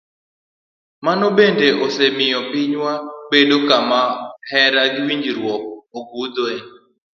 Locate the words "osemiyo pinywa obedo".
1.85-3.57